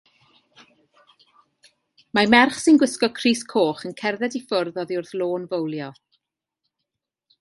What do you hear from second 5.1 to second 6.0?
lôn fowlio.